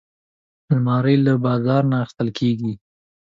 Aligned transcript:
الماري 0.71 1.15
له 1.25 1.33
بازار 1.45 1.83
نه 1.91 1.97
اخیستل 2.03 2.29
کېږي 2.39 2.73